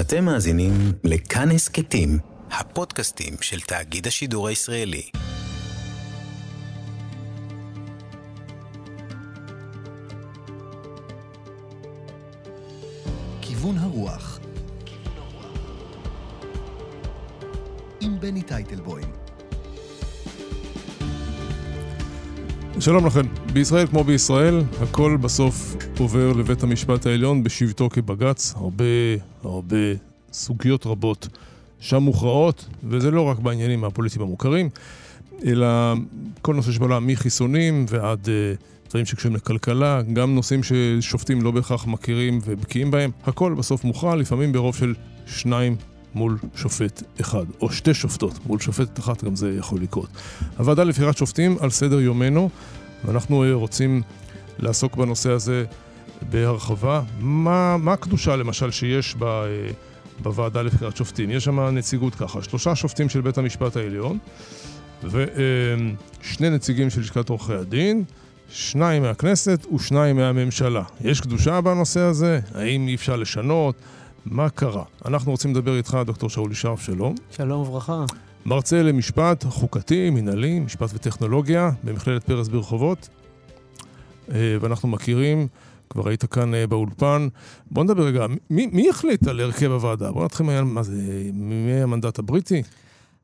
[0.00, 0.72] אתם מאזינים
[1.04, 2.18] לכאן הסכתים,
[2.50, 5.10] הפודקאסטים של תאגיד השידור הישראלי.
[13.40, 14.40] כיוון הרוח
[18.00, 19.15] עם בני טייטלבוים
[22.80, 23.26] שלום לכם.
[23.52, 28.54] בישראל כמו בישראל, הכל בסוף עובר לבית המשפט העליון בשבתו כבג"ץ.
[28.56, 28.84] הרבה,
[29.44, 29.76] הרבה
[30.32, 31.28] סוגיות רבות
[31.80, 34.68] שם מוכרעות, וזה לא רק בעניינים הפוליטיים המוכרים,
[35.44, 35.66] אלא
[36.42, 42.38] כל נושא שבעולם מחיסונים ועד uh, דברים שקשורים לכלכלה, גם נושאים ששופטים לא בהכרח מכירים
[42.44, 43.10] ובקיאים בהם.
[43.24, 44.94] הכל בסוף מוכרע, לפעמים ברוב של
[45.26, 45.76] שניים
[46.16, 50.08] מול שופט אחד, או שתי שופטות מול שופטת אחת, גם זה יכול לקרות.
[50.56, 52.50] הוועדה לבחירת שופטים על סדר יומנו,
[53.04, 54.02] ואנחנו אה, רוצים
[54.58, 55.64] לעסוק בנושא הזה
[56.30, 57.02] בהרחבה.
[57.20, 59.46] מה, מה הקדושה למשל שיש ב, אה,
[60.18, 61.30] בוועדה לבחירת שופטים?
[61.30, 64.18] יש שם נציגות ככה, שלושה שופטים של בית המשפט העליון,
[65.04, 68.04] ושני נציגים של לשכת עורכי הדין,
[68.50, 70.82] שניים מהכנסת ושניים מהממשלה.
[71.00, 72.40] יש קדושה בנושא הזה?
[72.54, 73.74] האם אי אפשר לשנות?
[74.30, 74.84] מה קרה?
[75.04, 77.14] אנחנו רוצים לדבר איתך, דוקטור שאולי שרף, שלום.
[77.30, 78.04] שלום וברכה.
[78.46, 83.08] מרצה למשפט חוקתי, מנהלי, משפט וטכנולוגיה במכללת פרס ברחובות.
[84.30, 85.48] אה, ואנחנו מכירים,
[85.90, 87.28] כבר היית כאן אה, באולפן.
[87.70, 90.12] בוא נדבר רגע, מי, מי החליט על הרכב הוועדה?
[90.12, 92.62] בוא נתחיל מהעניין, מה זה, מי המנדט הבריטי?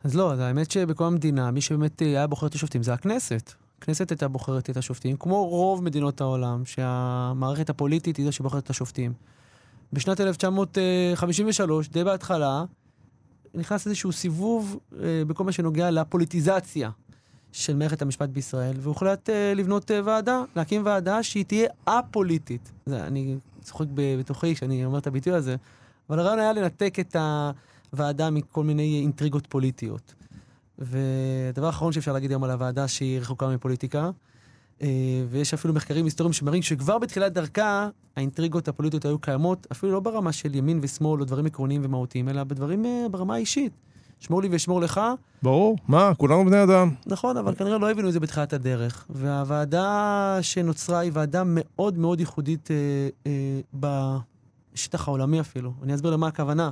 [0.04, 3.52] אז לא, האמת שבכל המדינה, מי שבאמת היה בוחר את השופטים זה הכנסת.
[3.78, 8.70] הכנסת הייתה בוחרת את השופטים, כמו רוב מדינות העולם, שהמערכת הפוליטית היא זו שבוחרת את
[8.70, 9.12] השופטים.
[9.92, 12.64] בשנת 1953, די בהתחלה,
[13.54, 16.90] נכנס איזשהו סיבוב אה, בכל מה שנוגע לפוליטיזציה
[17.52, 22.72] של מערכת המשפט בישראל, והוחלט אה, לבנות אה, ועדה, להקים ועדה שהיא תהיה א-פוליטית.
[22.86, 25.56] זה, אני צוחק בתוכי כשאני אומר את הביטוי הזה,
[26.10, 27.16] אבל הרעיון היה לנתק את
[27.92, 30.14] הוועדה מכל מיני אינטריגות פוליטיות.
[30.78, 34.10] והדבר האחרון שאפשר להגיד היום על הוועדה שהיא רחוקה מפוליטיקה,
[35.28, 40.32] ויש אפילו מחקרים היסטוריים שמראים שכבר בתחילת דרכה האינטריגות הפוליטיות היו קיימות, אפילו לא ברמה
[40.32, 43.72] של ימין ושמאל או דברים עקרוניים ומהותיים, אלא בדברים אה, ברמה האישית.
[44.22, 45.00] שמור לי ואשמור לך.
[45.42, 46.90] ברור, מה, כולנו בני אדם.
[47.06, 49.06] נכון, אבל כנראה לא הבינו את זה בתחילת הדרך.
[49.10, 53.90] והוועדה שנוצרה היא ועדה מאוד מאוד ייחודית אה, אה,
[54.74, 55.72] בשטח העולמי אפילו.
[55.82, 56.70] אני אסביר למה הכוונה.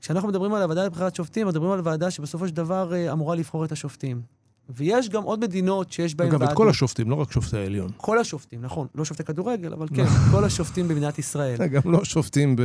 [0.00, 3.64] כשאנחנו מדברים על הוועדה לבחירת שופטים, מדברים על ועדה שבסופו של דבר אה, אמורה לבחור
[3.64, 4.37] את השופטים.
[4.68, 6.28] ויש גם עוד מדינות שיש בהן.
[6.28, 7.90] אגב, את כל השופטים, לא רק שופטי העליון.
[7.96, 8.86] כל השופטים, נכון.
[8.94, 11.66] לא שופטי כדורגל, אבל כן, כל השופטים במדינת ישראל.
[11.74, 12.56] גם לא שופטים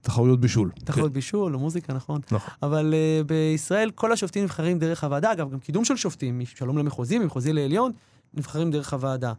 [0.00, 0.70] בתחרויות בישול.
[0.84, 2.20] תחרויות בישול או מוזיקה, נכון.
[2.32, 2.54] נכון.
[2.62, 5.32] אבל uh, בישראל כל השופטים נבחרים דרך הוועדה.
[5.32, 7.92] אגב, גם קידום של שופטים, משלום למחוזי, ממחוזי לעליון,
[8.34, 9.32] נבחרים דרך הוועדה.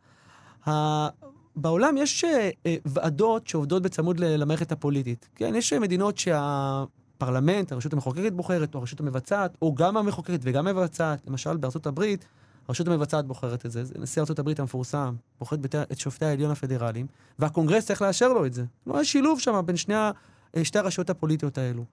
[1.56, 5.30] בעולם יש uh, ועדות שעובדות בצמוד למערכת הפוליטית.
[5.36, 6.84] כן, יש מדינות שה...
[7.22, 11.28] הפרלמנט, הרשות המחוקקת בוחרת, או הרשות המבצעת, או גם המחוקקת וגם המבצעת.
[11.28, 12.26] למשל, בארצות הברית,
[12.68, 13.84] הרשות המבצעת בוחרת את זה.
[13.84, 15.56] זה נשיא ארצות הברית המפורסם, בוחר
[15.92, 17.08] את שופטי העליון הפדרליים,
[17.40, 18.64] והקונגרס צריך לאשר לו את זה.
[18.88, 21.86] לא, יש שילוב שם בין שני, אה, שתי הרשויות הפוליטיות האלו.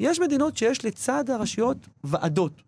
[0.00, 2.62] יש מדינות שיש לצד הרשויות ועדות.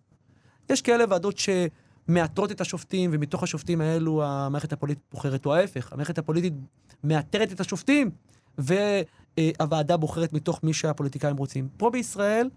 [0.71, 6.19] יש כאלה ועדות שמאתרות את השופטים, ומתוך השופטים האלו המערכת הפוליטית בוחרת, או ההפך, המערכת
[6.19, 6.53] הפוליטית
[7.05, 8.11] מאתרת את השופטים,
[8.61, 8.75] ו...
[9.39, 11.69] אה, הוועדה בוחרת מתוך מי שהפוליטיקאים רוצים.
[11.77, 12.49] פה בישראל,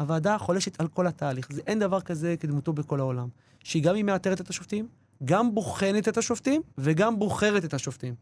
[0.00, 1.52] הוועדה חולשת על כל התהליך.
[1.52, 3.28] זה, אין דבר כזה כדמותו בכל העולם.
[3.64, 4.86] שהיא גם היא מאתרת את השופטים,
[5.24, 8.14] גם בוחנת את השופטים, וגם בוחרת את השופטים.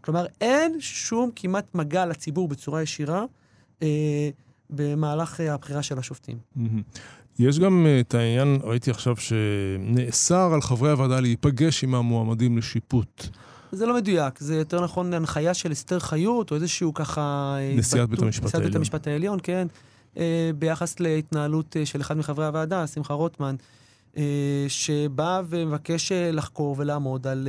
[0.00, 3.24] כלומר, אין שום כמעט מגע לציבור בצורה ישירה
[3.82, 4.30] אה,
[4.70, 6.38] במהלך אה, הבחירה של השופטים.
[7.38, 13.28] יש גם אה, את העניין, ראיתי עכשיו, שנאסר על חברי הוועדה להיפגש עם המועמדים לשיפוט.
[13.72, 17.56] זה לא מדויק, זה יותר נכון הנחיה של אסתר חיות, או איזשהו ככה...
[17.58, 18.48] אה, נשיאת בית המשפט העליון.
[18.48, 19.66] נשיאת בית המשפט העליון, כן.
[20.16, 23.56] אה, ביחס להתנהלות אה, של אחד מחברי הוועדה, שמחה רוטמן,
[24.68, 27.48] שבא ומבקש לחקור ולעמוד על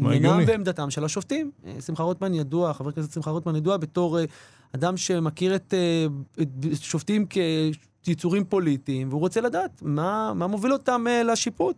[0.00, 1.50] עניינם ועמדתם של השופטים.
[1.86, 4.18] שמחה רוטמן ידוע, חבר הכנסת שמחה רוטמן ידוע בתור
[4.72, 5.74] אדם שמכיר את,
[6.42, 6.48] את
[6.80, 7.26] שופטים
[8.02, 11.76] כיצורים פוליטיים, והוא רוצה לדעת מה, מה מוביל אותם לשיפוט.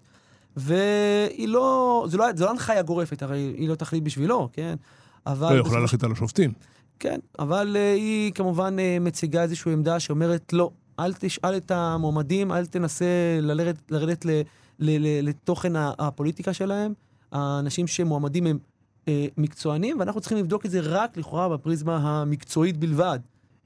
[0.57, 4.75] והיא לא, זו לא, זו לא הנחיה גורפת, הרי היא לא תחליט בשבילו, כן?
[5.27, 5.57] אבל...
[5.57, 6.53] לא יכולה להחליט על השופטים.
[6.99, 12.53] כן, אבל uh, היא כמובן uh, מציגה איזושהי עמדה שאומרת, לא, אל תשאל את המועמדים,
[12.53, 13.05] אל תנסה
[13.41, 14.43] לרדת, לרדת ל, ל,
[14.79, 16.93] ל, לתוכן הפוליטיקה שלהם.
[17.33, 18.59] האנשים שמועמדים הם
[19.05, 23.19] uh, מקצוענים, ואנחנו צריכים לבדוק את זה רק לכאורה בפריזמה המקצועית בלבד.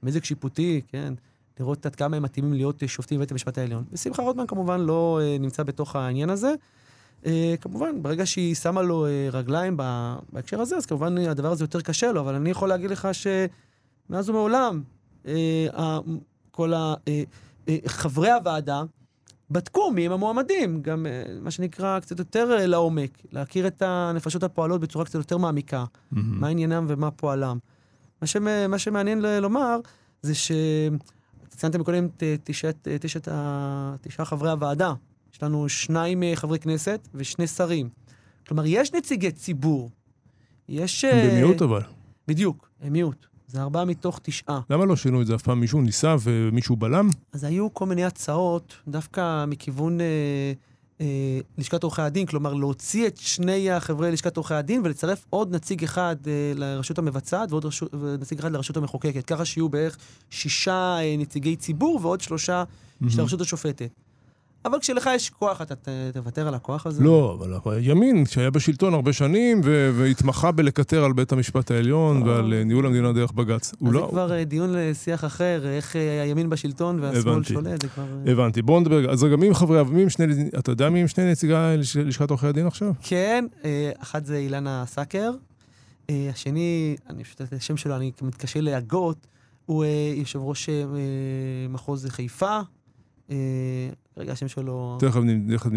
[0.03, 1.13] מזג שיפוטי, כן?
[1.59, 3.83] לראות עד כמה הם מתאימים להיות שופטים בבית המשפט העליון.
[3.91, 6.53] ושמחה רוטמן כמובן לא uh, נמצא בתוך העניין הזה.
[7.23, 7.27] Uh,
[7.61, 9.77] כמובן, ברגע שהיא שמה לו רגליים
[10.33, 14.29] בהקשר הזה, אז כמובן הדבר הזה יותר קשה לו, אבל אני יכול להגיד לך שמאז
[14.29, 14.81] ומעולם,
[15.27, 15.99] אה,
[16.51, 18.83] כל אה, אה, חברי הוועדה
[19.51, 24.43] בדקו מי הם המועמדים, גם אה, מה שנקרא קצת יותר אה, לעומק, להכיר את הנפשות
[24.43, 26.17] הפועלות בצורה קצת יותר מעמיקה, Mm-hmm.
[26.21, 27.57] מה עניינם ומה פועלם.
[28.21, 29.79] מה, שמ, מה שמעניין לומר
[30.21, 30.51] זה ש...
[31.57, 34.93] ציינתם קודם את אה, תשעת, אה, תשעת, ה- תשעה חברי הוועדה.
[35.33, 37.89] יש לנו שניים אה, חברי כנסת ושני שרים.
[38.47, 39.89] כלומר, יש נציגי ציבור.
[40.69, 41.03] יש...
[41.03, 41.81] הם אה, במיעוט אבל.
[42.27, 43.25] בדיוק, הם מיעוט.
[43.47, 44.59] זה ארבעה מתוך תשעה.
[44.69, 45.59] למה לא שינו את זה אף פעם?
[45.59, 47.09] מישהו ניסה ומישהו בלם?
[47.33, 50.05] אז היו כל מיני הצעות, דווקא מכיוון אה,
[51.01, 55.83] אה, לשכת עורכי הדין, כלומר להוציא את שני החברי לשכת עורכי הדין ולצרף עוד נציג
[55.83, 59.97] אחד אה, לרשות המבצעת ועוד רשות, ונציג אחד לרשות המחוקקת, ככה שיהיו בערך
[60.29, 62.63] שישה אה, נציגי ציבור ועוד שלושה
[63.09, 63.89] של הרשות השופטת.
[64.67, 67.03] אבל כשלך יש כוח, אתה ת, תוותר על הכוח הזה?
[67.03, 72.27] לא, אבל הימין, שהיה בשלטון הרבה שנים ו- והתמחה בלקטר על בית המשפט העליון אה.
[72.27, 73.73] ועל אה, ניהול המדינה דרך בג"ץ.
[73.73, 74.07] אז זה לא...
[74.11, 77.53] כבר אה, דיון לשיח אחר, איך הימין בשלטון והשמאל הבנתי.
[77.53, 78.03] שולט, זה כבר...
[78.25, 78.61] הבנתי.
[78.61, 79.11] בואו נדבר.
[79.11, 79.83] אז רגע, מי הם חברי...
[79.83, 80.25] מי הם שני...
[80.59, 82.91] אתה יודע מי הם שני נציגי לש- לשכת עורכי הדין עכשיו?
[83.01, 83.45] כן,
[83.97, 85.31] אחת זה אילנה סאקר,
[86.11, 89.27] השני, אני פשוט את השם שלו, אני מתקשה להגות,
[89.65, 89.85] הוא
[90.15, 90.69] יושב ראש
[91.69, 92.59] מחוז חיפה.
[94.17, 94.97] אה, רגע, השם שלו...
[94.99, 95.19] תכף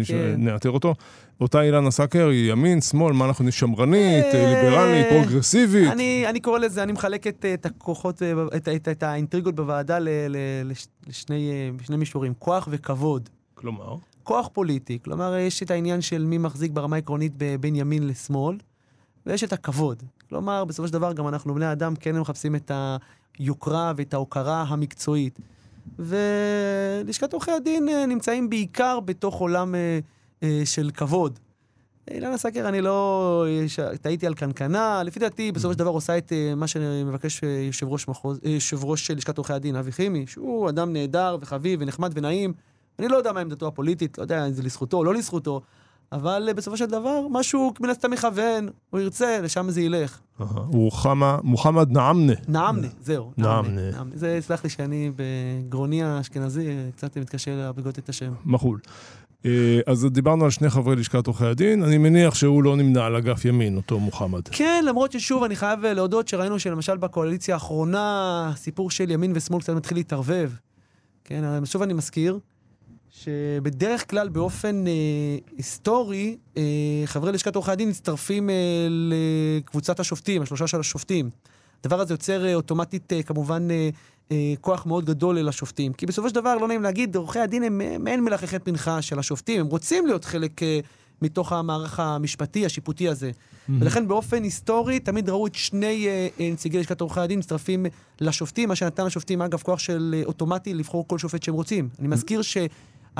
[0.07, 0.35] כן.
[0.37, 0.95] נאתר אותו.
[1.41, 3.51] אותה אילנה סאקר היא ימין, שמאל, מה אנחנו...
[3.51, 5.91] שמרנית, אה, ליברלית, פרוגרסיבית.
[5.91, 8.33] אני, קורא לזה, אני מחלק את, את הכוחות, אה,
[8.91, 9.97] את, האינטריגות בוועדה
[11.07, 11.51] לשני
[11.89, 13.29] אה, מישורים, כוח וכבוד.
[13.53, 13.95] כלומר?
[14.23, 18.57] כוח פוליטי, כלומר, יש את העניין של מי מחזיק ברמה העקרונית בין ימין לשמאל,
[19.25, 20.03] ויש את הכבוד.
[20.29, 22.71] כלומר, בסופו של דבר, גם אנחנו בני אדם כן מחפשים את
[23.39, 25.39] היוקרה ואת ההוקרה המקצועית.
[25.99, 29.99] ולשכת עורכי הדין אה, נמצאים בעיקר בתוך עולם אה,
[30.43, 31.39] אה, של כבוד.
[32.11, 33.45] אילנה סקר, אני לא...
[34.01, 38.39] טעיתי על קנקנה, לפי דעתי, בסופו של דבר עושה את מה שמבקש יושב ראש מחוז,
[38.43, 42.53] יושב ראש של לשכת עורכי הדין, אבי חימי, שהוא אדם נהדר וחביב ונחמד ונעים.
[42.99, 45.61] אני לא יודע מה עמדתו הפוליטית, לא יודע אם זה לזכותו או לא לזכותו,
[46.11, 50.21] אבל בסופו של דבר, משהו מן הסתם מכוון, הוא ירצה, לשם זה ילך.
[50.67, 52.33] הוא חמה- מוחמד נעמנה.
[52.47, 53.31] נעמנה, זהו.
[53.37, 53.91] נעמנה.
[53.91, 54.15] נעמנה.
[54.15, 58.33] זה, סלח לי שאני בגרוני האשכנזי, אה, קצת מתקשה להגות את השם.
[58.45, 58.79] מחול.
[59.45, 63.15] אה, אז דיברנו על שני חברי לשכת עורכי הדין, אני מניח שהוא לא נמנה על
[63.15, 64.41] אגף ימין, אותו מוחמד.
[64.51, 68.03] כן, למרות ששוב, אני חייב אה, להודות שראינו שלמשל בקואליציה האחרונה,
[68.53, 70.51] הסיפור של ימין ושמאל קצת מתחיל להתערבב.
[71.23, 72.39] כן, אבל שוב אני מזכיר,
[73.11, 74.93] שבדרך כלל באופן אה,
[75.57, 76.63] היסטורי, אה,
[77.05, 78.55] חברי לשכת עורכי הדין מצטרפים אה,
[78.89, 81.29] לקבוצת השופטים, השלושה של השופטים.
[81.83, 83.89] הדבר הזה יוצר אה, אוטומטית אה, כמובן אה,
[84.31, 85.93] אה, כוח מאוד גדול לשופטים.
[85.93, 89.61] כי בסופו של דבר, לא נעים להגיד, עורכי הדין הם מעין מלחכי פנחה של השופטים,
[89.61, 90.79] הם רוצים להיות חלק אה,
[91.21, 93.31] מתוך המערך המשפטי, השיפוטי הזה.
[93.79, 97.85] ולכן באופן היסטורי תמיד ראו את שני אה, אה, נציגי לשכת עורכי הדין מצטרפים
[98.21, 101.89] לשופטים, מה שנתן לשופטים אגב כוח של אה, אוטומטי לבחור כל שופט שהם רוצים.
[101.99, 102.41] אני מזכיר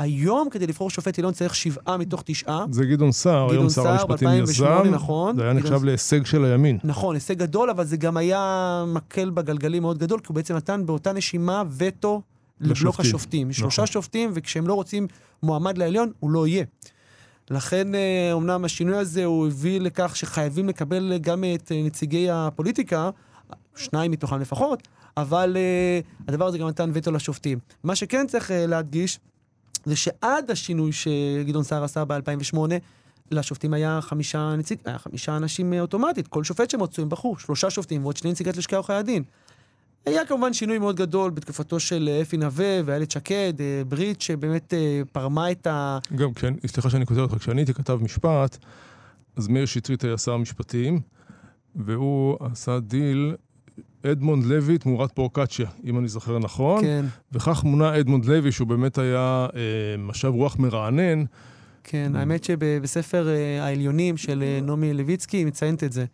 [0.00, 2.64] שהיום כדי לבחור שופט עליון צריך שבעה מתוך תשעה.
[2.70, 4.40] זה גדעון סער, גדעון היום שר המשפטים יזם.
[4.64, 5.36] 2008, נכון.
[5.36, 6.78] זה היה גדעון- נחשב להישג של הימין.
[6.84, 10.86] נכון, הישג גדול, אבל זה גם היה מקל בגלגלים מאוד גדול, כי הוא בעצם נתן
[10.86, 12.22] באותה נשימה וטו
[12.60, 13.00] לבלוק.
[13.00, 13.52] השופטים.
[13.52, 13.92] שלושה נכון.
[13.92, 15.06] שופטים, וכשהם לא רוצים
[15.42, 16.64] מועמד לעליון, הוא לא יהיה.
[17.50, 18.00] לכן, אה,
[18.32, 23.10] אומנם השינוי הזה הוא הביא לכך שחייבים לקבל גם את אה, נציגי הפוליטיקה,
[23.76, 27.58] שניים מתוכם לפחות, אבל אה, הדבר הזה גם נתן וטו לשופטים.
[27.84, 29.18] מה שכן צריך אה, להדגיש,
[29.84, 32.58] זה שעד השינוי שגדעון סער עשה ב-2008,
[33.30, 37.70] לשופטים היה חמישה נציג, היה חמישה אנשים אה, אוטומטית, כל שופט שהם הם בחרו, שלושה
[37.70, 39.22] שופטים ועוד שני נציגת לשכי עורכי הדין.
[40.06, 44.74] היה כמובן שינוי מאוד גדול בתקופתו של אה, אפי נווה ואיילת שקד, אה, ברית שבאמת
[45.12, 45.98] פרמה את ה...
[46.14, 48.58] גם כן, סליחה שאני כותב אותך, כשאני הייתי כתב משפט,
[49.36, 51.00] אז מאיר שטרית היה שר המשפטים,
[51.76, 53.34] והוא עשה דיל,
[54.06, 58.98] אדמונד לוי תמורת פרוקצ'יה, אם אני זוכר נכון, כן, וכך מונה אדמונד לוי, שהוא באמת
[58.98, 59.60] היה אה,
[59.98, 61.24] משב רוח מרענן.
[61.84, 66.04] כן, האמת שבספר אה, העליונים של אה, נעמי לויצקי היא מציינת את זה.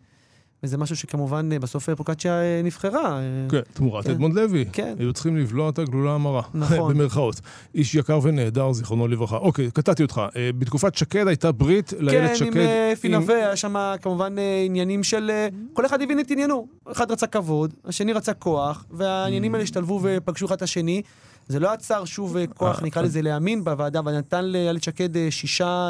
[0.63, 3.19] וזה משהו שכמובן אה, בסוף פרוקצ'יה אה, נבחרה.
[3.19, 4.11] אה, כן, תמורת כן.
[4.11, 4.65] אדמונד לוי.
[4.73, 4.95] כן.
[4.99, 6.41] היו צריכים לבלוע את הגלולה המרה.
[6.53, 6.93] נכון.
[6.93, 7.41] במרכאות.
[7.75, 9.37] איש יקר ונהדר, זיכרונו לברכה.
[9.37, 10.21] אוקיי, קטעתי אותך.
[10.57, 12.47] בתקופת שקד הייתה ברית לאיילת כן, שקד.
[12.47, 14.35] עם אה, אפי עם- נווה, היה שם כמובן
[14.65, 15.31] עניינים של...
[15.73, 16.67] כל אחד הבין את עניינו.
[16.91, 21.01] אחד רצה כבוד, השני רצה כוח, והעניינים האלה השתלבו ופגשו אחד את השני.
[21.47, 23.01] זה לא עצר שוב כוח, נקרא.
[23.01, 25.89] לזה, להאמין בוועדה, ונתן לאיילת שקד אה, שישה...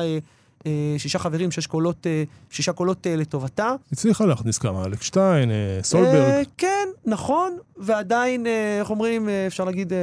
[0.65, 3.75] אה, שישה חברים, שש קולות, אה, שישה קולות אה, לטובתה.
[3.91, 5.51] הצליחה להכניס כמה, אלכס שטיין,
[5.83, 6.45] סולברג.
[6.57, 8.45] כן, נכון, ועדיין,
[8.79, 9.93] איך אומרים, אפשר להגיד,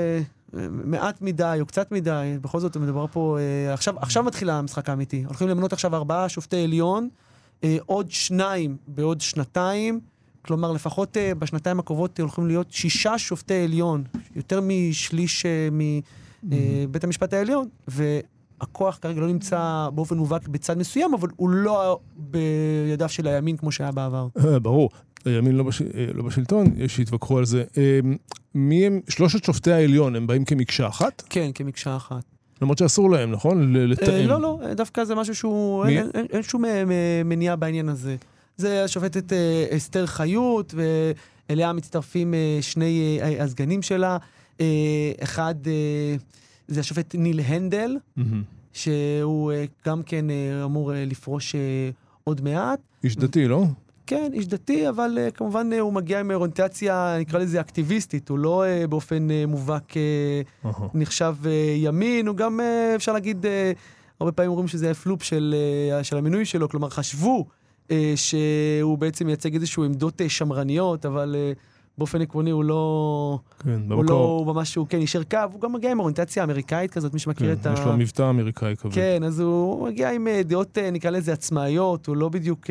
[0.70, 3.38] מעט מדי או קצת מדי, בכל זאת מדובר פה,
[3.72, 5.24] עכשיו, עכשיו מתחיל המשחק האמיתי.
[5.26, 7.08] הולכים למנות עכשיו ארבעה שופטי עליון,
[7.86, 10.00] עוד שניים בעוד שנתיים,
[10.46, 14.04] כלומר, לפחות uh, בשנתיים הקרובות הולכים להיות שישה שופטי עליון,
[14.36, 15.46] יותר משליש uh,
[16.42, 17.68] מבית uh, המשפט העליון,
[18.60, 23.72] והכוח כרגע לא נמצא באופן מובהק בצד מסוים, אבל הוא לא בידיו של הימין כמו
[23.72, 24.28] שהיה בעבר.
[24.62, 24.90] ברור.
[25.24, 25.82] הימין לא, בש...
[26.14, 27.64] לא בשלטון, יש שיתווכחו על זה.
[28.54, 31.22] מי הם, שלושת שופטי העליון, הם באים כמקשה אחת?
[31.30, 32.24] כן, כמקשה אחת.
[32.62, 33.72] למרות שאסור להם, נכון?
[33.72, 34.28] לתאם.
[34.28, 35.84] לא, לא, דווקא זה משהו שהוא...
[35.84, 35.98] מי...
[35.98, 36.64] אין, אין, אין שום
[37.24, 38.16] מניעה בעניין הזה.
[38.56, 39.32] זה השופטת
[39.76, 40.74] אסתר חיות,
[41.48, 44.16] ואליה מצטרפים שני הסגנים שלה.
[45.22, 45.54] אחד
[46.68, 48.22] זה השופט ניל הנדל, mm-hmm.
[48.72, 49.52] שהוא
[49.86, 50.24] גם כן
[50.64, 51.54] אמור לפרוש
[52.24, 52.80] עוד מעט.
[53.04, 53.64] איש דתי, לא?
[54.06, 58.38] כן, איש דתי, אבל uh, כמובן uh, הוא מגיע עם אוריינטציה, נקרא לזה אקטיביסטית, הוא
[58.38, 60.82] לא uh, באופן uh, מובהק uh, uh-huh.
[60.94, 61.46] נחשב uh,
[61.76, 63.48] ימין, הוא גם, uh, אפשר להגיד, uh,
[64.20, 65.54] הרבה פעמים אומרים שזה פלופ של,
[66.00, 67.46] uh, של המינוי שלו, כלומר חשבו
[67.88, 71.58] uh, שהוא בעצם מייצג איזשהו עמדות uh, שמרניות, אבל uh,
[71.98, 73.38] באופן עקרוני הוא לא...
[73.58, 76.90] כן, הוא לא, הוא ממש, הוא כן יישר קו, הוא גם מגיע עם אוריינטציה אמריקאית
[76.90, 77.72] כזאת, מי שמכיר כן, את ה...
[77.72, 78.94] יש לו מבטא אמריקאי כבד.
[78.94, 82.66] כן, אז הוא מגיע עם דעות, נקרא לזה עצמאיות, הוא לא בדיוק...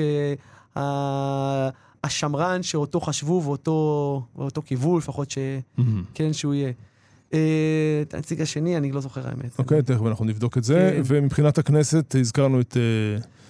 [2.03, 6.71] השמרן שאותו חשבו ואותו, ואותו קיוו לפחות שכן שהוא יהיה.
[7.29, 9.59] את הנציג השני, אני לא זוכר האמת.
[9.59, 10.91] אוקיי, תכף אנחנו נבדוק את זה.
[10.95, 11.01] כן.
[11.05, 12.77] ומבחינת הכנסת, הזכרנו את...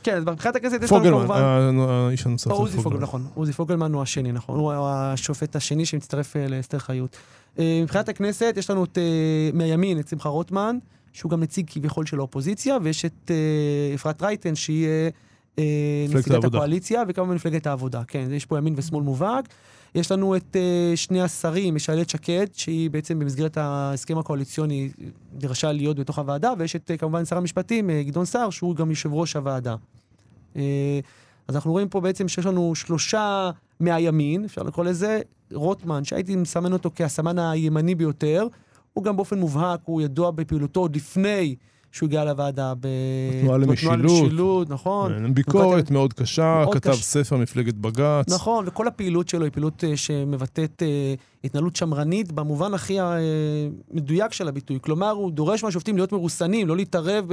[0.05, 1.25] כן, אז מבחינת הכנסת יש לנו כמובן...
[1.27, 2.51] פוגלמן, האיש הנוסף.
[2.51, 3.27] עוזי פוגלמן, נכון.
[3.33, 4.59] עוזי פוגלמן הוא השני, נכון.
[4.59, 7.17] הוא השופט השני שמצטרף לאסתר חיות.
[7.57, 8.97] מבחינת הכנסת, יש לנו את
[9.53, 10.77] מהימין, את שמחה רוטמן,
[11.13, 13.31] שהוא גם נציג כביכול של האופוזיציה, ויש את
[13.95, 14.87] אפרת רייטן, שהיא...
[16.09, 18.01] מפלגת הקואליציה, וכמובן מפלגת העבודה.
[18.07, 19.45] כן, יש פה ימין ושמאל מובהק.
[19.95, 24.89] יש לנו את uh, שני השרים, יש איילת שקד, שהיא בעצם במסגרת ההסכם הקואליציוני
[25.33, 28.89] דרשה להיות בתוך הוועדה, ויש את uh, כמובן שר המשפטים, uh, גדעון סער, שהוא גם
[28.89, 29.75] יושב ראש הוועדה.
[30.55, 30.57] Uh,
[31.47, 35.21] אז אנחנו רואים פה בעצם שיש לנו שלושה מהימין, אפשר לקרוא לזה,
[35.53, 38.47] רוטמן, שהייתי מסמן אותו כהסמן הימני ביותר,
[38.93, 41.55] הוא גם באופן מובהק, הוא ידוע בפעילותו עוד לפני
[41.91, 45.13] שהוא הגיע לוועדה בתנועה למשילות, נכון.
[45.13, 47.03] כן, ביקורת מאוד קשה, מאוד כתב קש...
[47.03, 48.29] ספר מפלגת בג"ץ.
[48.29, 53.03] נכון, וכל הפעילות שלו היא פעילות uh, שמבטאת uh, התנהלות שמרנית במובן הכי uh,
[53.91, 54.79] מדויק של הביטוי.
[54.81, 57.25] כלומר, הוא דורש מהשופטים להיות מרוסנים, לא להתערב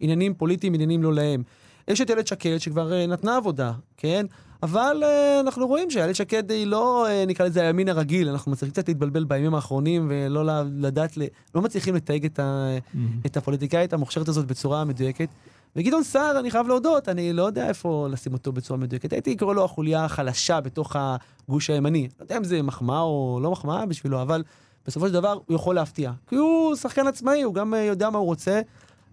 [0.00, 1.42] בעניינים פוליטיים, עניינים לא להם.
[1.88, 4.26] יש את איילת שקד שכבר uh, נתנה עבודה, כן?
[4.62, 8.72] אבל uh, אנחנו רואים שאיילת שקד היא לא, uh, נקרא לזה הימין הרגיל, אנחנו מצליחים
[8.72, 11.18] קצת להתבלבל בימים האחרונים ולא לדעת,
[11.54, 12.98] לא מצליחים לתייג את, ה, mm-hmm.
[13.26, 15.28] את הפוליטיקאית המוכשרת הזאת בצורה מדויקת.
[15.76, 19.12] וגדעון סער, אני חייב להודות, אני לא יודע איפה לשים אותו בצורה מדויקת.
[19.12, 22.08] הייתי קורא לו החוליה החלשה בתוך הגוש הימני.
[22.18, 24.42] לא יודע אם זה מחמאה או לא מחמאה בשבילו, אבל
[24.86, 26.12] בסופו של דבר הוא יכול להפתיע.
[26.28, 28.60] כי הוא שחקן עצמאי, הוא גם יודע מה הוא רוצה.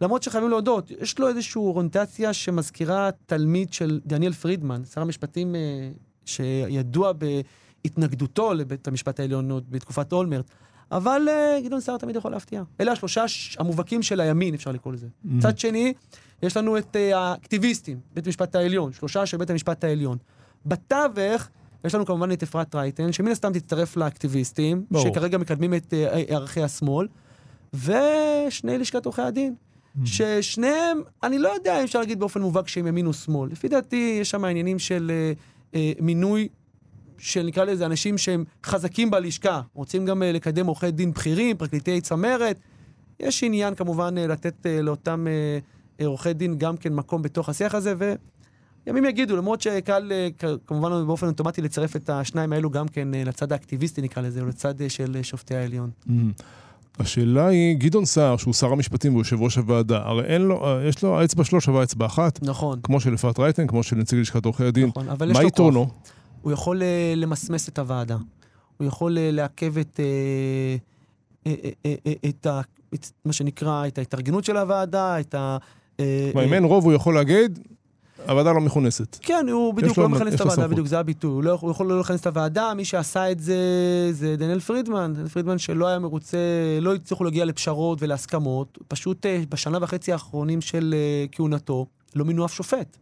[0.01, 5.89] למרות שחייבים להודות, יש לו איזושהי אוריינטציה שמזכירה תלמיד של דניאל פרידמן, שר המשפטים אה,
[6.25, 10.45] שידוע בהתנגדותו לבית המשפט העליון עוד בתקופת אולמרט.
[10.91, 12.63] אבל uh, גדעון סער תמיד יכול להפתיע.
[12.81, 13.25] אלה השלושה
[13.59, 15.07] המובהקים של הימין, אפשר לקרוא לזה.
[15.07, 15.27] Mm-hmm.
[15.27, 15.93] מצד שני,
[16.43, 20.17] יש לנו את uh, האקטיביסטים, בית המשפט העליון, שלושה של בית המשפט העליון.
[20.65, 21.49] בתווך,
[21.83, 25.05] יש לנו כמובן את אפרת רייטן, שמן הסתם תצטרף לאקטיביסטים, ברור.
[25.05, 25.93] שכרגע מקדמים את
[26.27, 27.07] ערכי השמאל,
[27.73, 29.55] ושני לשכת עורכי הדין.
[30.05, 33.51] ששניהם, אני לא יודע אם אפשר להגיד באופן מובהק שהם ימין או שמאל.
[33.51, 35.33] לפי דעתי, יש שם עניינים של אה,
[35.75, 36.47] אה, מינוי
[37.17, 39.61] של נקרא לזה אנשים שהם חזקים בלשכה.
[39.73, 42.59] רוצים גם אה, לקדם עורכי דין בכירים, פרקליטי צמרת.
[43.19, 45.59] יש עניין כמובן אה, לתת אה, לאותם אה,
[45.99, 47.93] אה עורכי דין גם כן מקום בתוך השיח הזה,
[48.85, 50.27] וימים יגידו, למרות שקל אה,
[50.65, 54.45] כמובן באופן אוטומטי לצרף את השניים האלו גם כן אה, לצד האקטיביסטי נקרא לזה, או
[54.45, 55.89] לצד אה, של אה, שופטי העליון.
[56.07, 56.43] Mm-hmm.
[56.99, 61.19] השאלה היא, גדעון סער, שהוא שר המשפטים ויושב ראש הוועדה, הרי אין לו, יש לו,
[61.19, 62.39] האצבע שלו שווה אצבע אחת.
[62.41, 62.79] נכון.
[62.83, 64.87] כמו של אפרת רייטן, כמו של נציג לשכת עורכי הדין.
[64.87, 65.43] נכון, אבל יש לו כוח.
[65.43, 65.87] מה יתרונו?
[66.41, 68.17] הוא יכול uh, למסמס את הוועדה.
[68.77, 72.61] הוא יכול uh, לעכב את, uh, uh, uh, uh, את, ה,
[72.93, 75.57] את מה שנקרא, את ההתארגנות של הוועדה, את ה...
[76.31, 77.59] כלומר, אם אין רוב, הוא יכול להגיד,
[78.27, 79.17] הוועדה לא מכונסת.
[79.21, 81.31] כן, הוא בדיוק לא מכנס את הוועדה, בדיוק, זה הביטוי.
[81.31, 83.57] הוא, לא, הוא יכול לא לכנס את הוועדה, מי שעשה את זה
[84.11, 85.13] זה דניאל פרידמן.
[85.13, 86.37] דניאל פרידמן שלא היה מרוצה,
[86.81, 88.77] לא הצליחו להגיע לפשרות ולהסכמות.
[88.87, 91.85] פשוט אה, בשנה וחצי האחרונים של אה, כהונתו,
[92.15, 92.97] לא מינו אף שופט.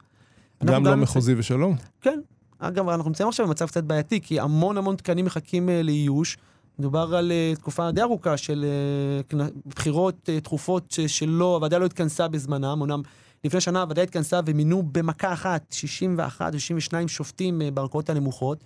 [0.65, 1.75] גם לא מחוזי ושלום?
[2.01, 2.19] כן.
[2.59, 6.37] אגב, אנחנו נמצאים עכשיו במצב קצת בעייתי, כי המון המון תקנים מחכים אה, לאיוש.
[6.79, 8.65] מדובר על תקופה די ארוכה של
[9.65, 13.01] בחירות תכופות שלא, הוועדה לא התכנסה בזמנם, אמנם
[13.43, 18.65] לפני שנה הוועדה התכנסה ומינו במכה אחת 61 או 62 שופטים אה, בערכאות הנמוכות,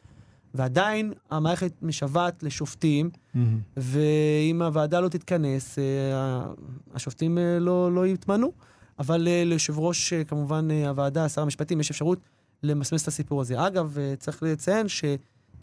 [0.54, 3.40] ועדיין המערכת משוועת לשופטים, mm-hmm.
[3.78, 5.84] ואם הוועדה לא תתכנס, אה,
[6.94, 8.52] השופטים אה, לא, לא יתמנו.
[9.00, 12.20] אבל ליושב ראש, כמובן, הוועדה, שר המשפטים, יש אפשרות
[12.64, 13.68] למסמס את הסיפור הזה.
[13.68, 15.04] אגב, צריך לציין ש...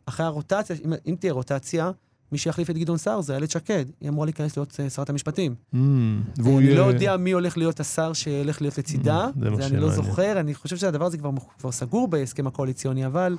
[0.07, 1.91] אחרי הרוטציה, אם, אם תהיה רוטציה,
[2.33, 3.85] מי שיחליף את גדעון סער זה איילת שקד.
[4.01, 5.55] היא אמורה להיכנס להיות אה, שרת המשפטים.
[5.75, 5.77] Mm,
[6.37, 6.79] והוא אני יהיה...
[6.79, 9.91] לא יודע מי הולך להיות השר שהולך להיות לצידה, Mm, זה אני לא שמעניין.
[9.91, 11.19] זוכר, אני חושב שהדבר הזה
[11.59, 13.37] כבר, סגור בהסכם הקואליציוני, אבל...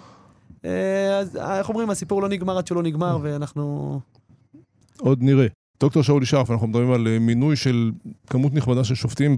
[0.66, 4.00] אה, אז אה, איך אומרים, הסיפור לא נגמר עד שהוא לא נגמר, ואנחנו...
[5.00, 5.48] עוד נראה.
[5.80, 7.92] דוקטור שאולי שרף, אנחנו מדברים על מינוי של
[8.28, 9.38] כמות נכבדה של שופטים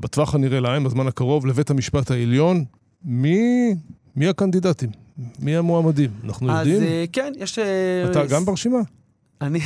[0.00, 2.64] בטווח הנראה לעין, בזמן הקרוב, לבית המשפט העליון.
[3.04, 3.74] מי,
[4.16, 4.90] מי הקנדידטים?
[5.38, 6.10] מי המועמדים?
[6.24, 6.92] אנחנו אז יודעים?
[6.92, 7.58] אה, כן, יש...
[7.58, 8.78] אה, אתה גם ברשימה?
[9.40, 9.60] אני...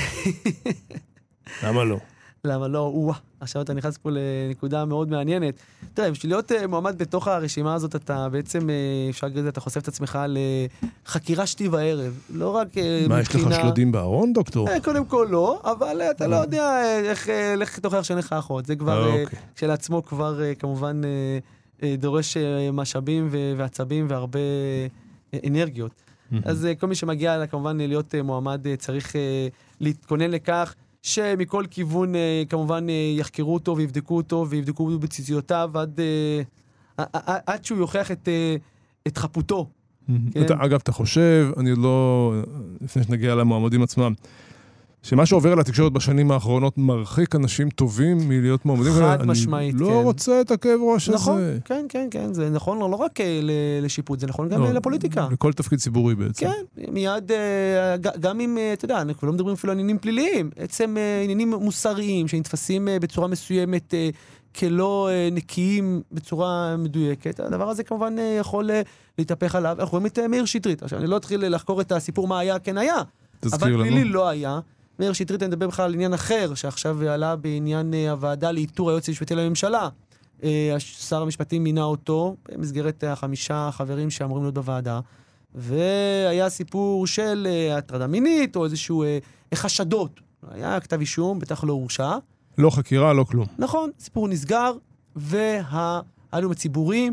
[1.64, 1.99] למה לא?
[2.45, 2.78] למה לא?
[2.78, 5.54] או עכשיו אתה נכנס פה לנקודה מאוד מעניינת.
[5.95, 8.69] תראה, בשביל להיות אה, מועמד בתוך הרשימה הזאת, אתה בעצם,
[9.11, 12.21] אפשר להגיד, אתה חושף את עצמך לחקירה שתי וערב.
[12.30, 14.69] לא רק אה, מה, יש לך שלדים בארון, דוקטור?
[14.85, 16.37] קודם כל לא, אבל אתה לא.
[16.37, 18.66] יודע איך, לך תוכיח שאין לך אחות.
[18.66, 19.38] זה כבר, אוקיי.
[19.57, 21.00] כשלעצמו כבר כמובן
[21.99, 24.39] דורש אה, משאבים ועצבים והרבה
[25.35, 26.03] אה, אנרגיות.
[26.45, 29.49] אז אה, כל מי שמגיע כמובן להיות אה, מועמד אה, צריך אה,
[29.81, 36.43] להתכונן לכך שמכל כיוון אה, כמובן אה, יחקרו אותו ויבדקו אותו ויבדקו בציציותיו עד, אה,
[37.47, 38.57] עד שהוא יוכיח את, אה,
[39.07, 39.67] את חפותו.
[40.07, 40.45] כן.
[40.45, 42.33] אתה, אגב, אתה חושב, אני לא...
[42.81, 44.15] לפני שנגיע למועמדים עצמם,
[45.02, 48.92] שמה שעובר על התקשורת בשנים האחרונות מרחיק אנשים טובים מלהיות מועמדים?
[48.92, 49.92] חד אני משמעית, לא כן.
[49.92, 51.59] רוצה את הכאב ראש נכון, הזה.
[51.64, 53.40] כן, כן, כן, זה נכון לא רק אה,
[53.83, 55.28] לשיפוט, זה נכון גם לא, אה, לפוליטיקה.
[55.33, 56.47] לכל תפקיד ציבורי בעצם.
[56.47, 60.97] כן, מיד, אה, גם אם, אתה יודע, אנחנו לא מדברים אפילו על עניינים פליליים, עצם
[61.25, 63.95] עניינים מוסריים שנתפסים בצורה מסוימת
[64.59, 68.71] כלא נקיים בצורה מדויקת, הדבר הזה כמובן יכול
[69.19, 69.76] להתהפך עליו.
[69.80, 70.83] אנחנו רואים את מאיר שטרית.
[70.83, 73.02] עכשיו, אני לא אתחיל לחקור את הסיפור מה היה, כן היה,
[73.40, 73.83] תזכיר אבל לנו.
[73.85, 74.61] פלילי לא היה.
[75.00, 79.09] מאיר שטרית, אני מדבר בכלל על עניין אחר, שעכשיו עלה בעניין אה, הוועדה לאיתור היועץ
[79.09, 79.88] המשפטי לממשלה.
[80.42, 85.00] אה, שר המשפטים מינה אותו במסגרת החמישה חברים שאמורים להיות בוועדה,
[85.54, 89.04] והיה סיפור של אה, הטרדה מינית או איזשהו
[89.54, 90.21] חשדות.
[90.50, 92.16] היה כתב אישום, בטח לא הורשע.
[92.59, 93.47] לא חקירה, לא כלום.
[93.59, 94.73] נכון, סיפור נסגר,
[95.17, 97.10] והאלום הציבורי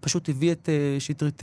[0.00, 1.42] פשוט הביא את שטרית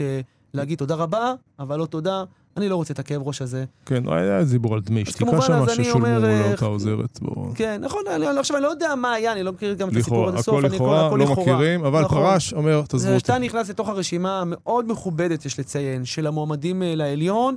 [0.54, 2.24] להגיד תודה רבה, אבל לא תודה,
[2.56, 3.64] אני לא רוצה את הכאב ראש הזה.
[3.86, 7.18] כן, היה דיבור על דמי שתיקה שם, ששולמו אה, לאותה עוזרת.
[7.22, 7.54] בוא.
[7.54, 8.02] כן, נכון,
[8.38, 10.54] עכשיו אני לא יודע מה היה, אני לא מכיר גם את הסיפור עד הסוף.
[10.54, 11.32] הכל אני- לכאורה, לא.
[11.32, 12.18] מכירים, אבל נכון.
[12.22, 13.20] פרש אומר, תעזבו אותי.
[13.20, 17.56] שאתה נכנס לתוך הרשימה המאוד מכובדת, יש לציין, של המועמדים אה, לעליון,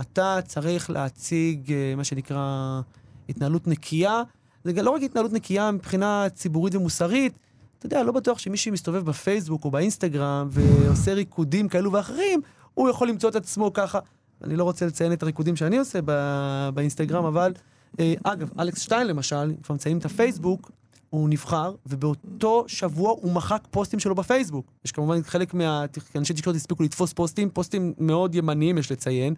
[0.00, 2.80] אתה צריך להציג אה, מה שנקרא
[3.28, 4.22] התנהלות נקייה.
[4.64, 7.32] זה לא רק התנהלות נקייה מבחינה ציבורית ומוסרית,
[7.78, 12.40] אתה יודע, לא בטוח שמי שמסתובב בפייסבוק או באינסטגרם ועושה ריקודים כאלו ואחרים,
[12.74, 13.98] הוא יכול למצוא את עצמו ככה.
[14.44, 17.52] אני לא רוצה לציין את הריקודים שאני עושה ב- באינסטגרם, אבל
[18.00, 20.70] אה, אגב, אלכס שטיין למשל, כבר מציינים את הפייסבוק,
[21.10, 24.72] הוא נבחר, ובאותו שבוע הוא מחק פוסטים שלו בפייסבוק.
[24.84, 29.34] יש כמובן חלק מהאנשי תקשורת הספיקו לתפוס פוסטים, פוסטים מאוד ימניים, יש לציין.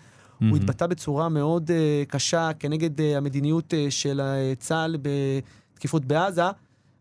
[0.51, 6.43] הוא התבטא בצורה מאוד uh, קשה כנגד uh, המדיניות uh, של uh, צה"ל בתקיפות בעזה,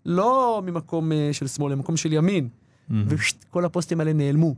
[0.06, 2.50] לא ממקום uh, של שמאל, למקום של ימין.
[3.08, 4.56] וכל הפוסטים האלה נעלמו.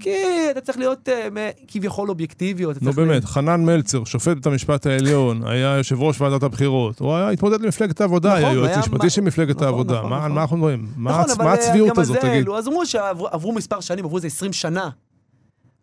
[0.00, 0.10] כי
[0.50, 1.36] אתה צריך להיות uh, מ-
[1.68, 2.82] כביכול אובייקטיביות.
[2.82, 7.28] נו באמת, חנן מלצר, שופט בית המשפט העליון, היה יושב ראש ועדת הבחירות, הוא היה
[7.30, 9.94] התמודד למפלגת העבודה, נכון, היה יועץ משפטי של מפלגת נכון, העבודה.
[9.98, 10.32] נכון, מה נכון.
[10.32, 10.86] מה אנחנו מדברים?
[10.96, 12.30] מה נכון, הצ- אבל מה אה, הצביעות גם הזאת, תגיד?
[12.30, 12.58] העלו.
[12.58, 14.90] אז אמרו שעברו מספר שנים, עברו איזה 20 שנה.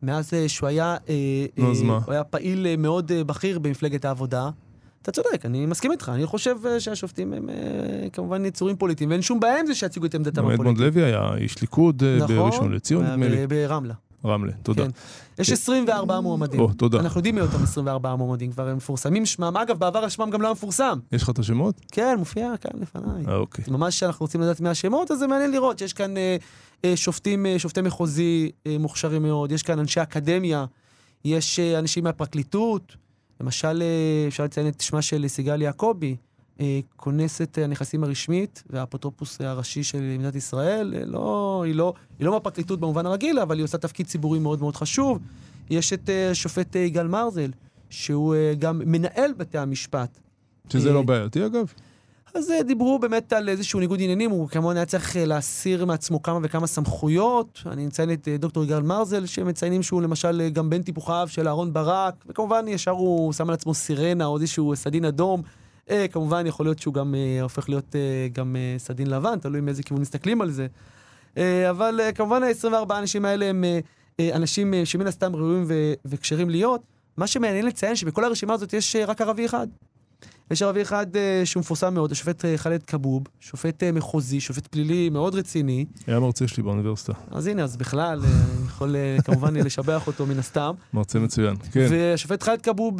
[0.04, 1.15] מאז אה, שהוא היה, אה,
[1.58, 1.99] נו, אה?
[2.06, 4.49] הוא היה פעיל אה, מאוד אה, בכיר במפלגת העבודה.
[5.04, 6.12] אתה צודק, אני מסכים איתך.
[6.16, 7.56] אני חושב אה, שהשופטים הם אה,
[8.13, 10.96] כמובן יצורים פוליטיים, ואין שום בעיה עם זה שיציגו את עמדתם גם אדמונד הפוליטית.
[10.96, 13.48] לוי היה איש ליכוד אה, נכון, בראשון לציון, נדמה לי.
[13.48, 13.94] ברמלה.
[14.26, 14.84] רמלה, תודה.
[14.84, 14.89] כן.
[15.39, 16.60] יש 24 מועמדים.
[16.60, 17.00] או, תודה.
[17.00, 19.58] אנחנו יודעים מי אותם 24 מועמדים, כבר הם מפורסמים שמם.
[19.58, 21.00] אגב, בעבר שמם גם לא היה מפורסם.
[21.12, 21.82] יש לך את השמות?
[21.92, 23.26] כן, מופיע כאן לפניי.
[23.28, 23.66] אה, אוקיי.
[23.68, 26.38] ממש אנחנו רוצים לדעת מי השמות, אז זה מעניין לראות שיש כאן אה,
[26.86, 30.66] אה, שופטים, אה, שופטי מחוזי אה, מוכשרים מאוד, יש כאן אנשי אקדמיה,
[31.26, 32.96] יש אה, אנשים מהפרקליטות,
[33.41, 36.15] למשל, אה, אפשר לציין את שמה של סיגל יעקבי,
[36.60, 42.32] אה, כונסת הנכסים הרשמית והאפוטרופוס הראשי של מדינת ישראל, אה, לא, היא, לא, היא לא
[42.32, 45.19] מהפרקליטות במובן הרגיל, אבל היא עושה תפקיד ציבורי מאוד מאוד חשוב.
[45.69, 47.52] יש את שופט אה, יגאל מרזל,
[47.89, 50.19] שהוא גם מנהל בתי המשפט.
[50.69, 51.74] שזה לא בעייתי אגב?
[52.34, 56.22] אז אה, דיברו באמת על איזשהו ניגוד עניינים, הוא כמובן היה צריך אה, להסיר מעצמו
[56.22, 57.60] כמה וכמה סמכויות.
[57.65, 61.74] אני מציין את אה, דוקטור יגאל מרזל, שמציינים שהוא למשל גם בן טיפוחיו של אהרן
[61.74, 65.41] ברק, וכמובן ישר הוא שם על עצמו סירנה או איזשהו סדין אדום.
[66.12, 67.96] כמובן יכול להיות שהוא גם הופך להיות
[68.34, 70.67] גם סדין לבן, תלוי מאיזה כיוון מסתכלים על זה.
[71.69, 73.63] אבל כמובן ה-24 האנשים האלה הם
[74.22, 75.65] אנשים שמן הסתם ראויים
[76.06, 76.82] וכשרים להיות.
[77.17, 79.67] מה שמעניין לציין שבכל הרשימה הזאת יש רק ערבי אחד.
[80.54, 81.06] יש ערבי אחד
[81.46, 85.86] שהוא מפורסם מאוד, השופט ח'אלד כבוב, שופט מחוזי, שופט פלילי מאוד רציני.
[86.08, 87.13] היה מרצה שלי באוניברסיטה.
[87.32, 90.74] אז הנה, אז בכלל, אני יכול כמובן לשבח אותו מן הסתם.
[90.94, 91.88] מרצה מצוין, כן.
[91.89, 93.00] והשופט ח'אלד כבוב...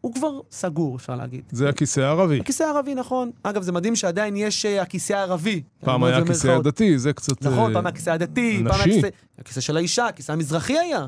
[0.00, 1.42] הוא כבר סגור, אפשר להגיד.
[1.50, 2.40] זה הכיסא הערבי.
[2.40, 3.30] הכיסא הערבי, נכון.
[3.42, 5.62] אגב, זה מדהים שעדיין יש הכיסא הערבי.
[5.80, 7.42] פעם היה הכיסא הדתי, זה קצת...
[7.42, 9.08] נכון, פעם הכיסא הדתי, פעם הכיסא...
[9.38, 11.06] הכיסא של האישה, הכיסא המזרחי היה.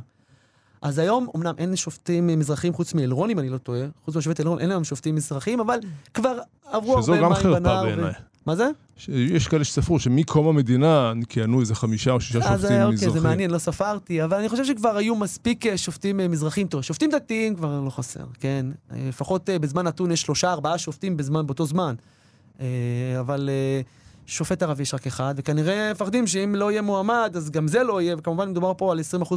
[0.82, 4.58] אז היום, אמנם אין שופטים מזרחים חוץ מאלרון, אם אני לא טועה, חוץ מהשופט אלרון,
[4.58, 5.78] אין היום שופטים מזרחים, אבל
[6.14, 7.34] כבר עברו הרבה מים בנהר.
[7.34, 8.12] שזו גם חרפה בעיניי.
[8.46, 8.70] מה זה?
[9.08, 12.82] יש כאלה שספרו שמקום המדינה כיהנו איזה חמישה או שישה שופטים מזרחים.
[12.82, 16.66] אוקיי, זה מעניין, לא ספרתי, אבל אני חושב שכבר היו מספיק אה, שופטים אה, מזרחים.
[16.66, 18.66] טוב, שופטים דתיים כבר לא חסר, כן?
[18.92, 21.94] אה, לפחות בזמן נתון יש שלושה, ארבעה שופטים בזמן, באותו זמן.
[23.20, 23.50] אבל
[24.26, 28.00] שופט ערבי יש רק אחד, וכנראה מפחדים שאם לא יהיה מועמד, אז גם זה לא
[28.00, 29.34] יהיה, וכמובן מדובר פה על 20%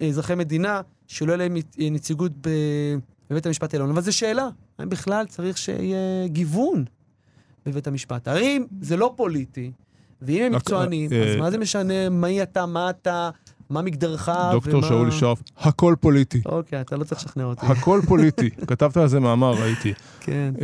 [0.00, 2.32] מאזרחי מדינה, שלא יהיה להם נציגות
[3.30, 3.90] בבית המשפט העליון.
[3.90, 6.84] אבל זו שאלה, האם בכלל צריך שיהיה גיוון
[7.66, 8.28] בבית המשפט.
[8.28, 9.70] הרי אם זה לא פוליטי,
[10.22, 13.30] ואם הם מקצוענים, אז מה זה משנה מי אתה, מה אתה,
[13.70, 16.42] מה מגדרך דוקטור שאול שרף, הכל פוליטי.
[16.46, 17.66] אוקיי, אתה לא צריך לשכנע אותי.
[17.66, 18.50] הכל פוליטי.
[18.68, 19.92] כתבת על זה מאמר, ראיתי.
[20.20, 20.54] כן.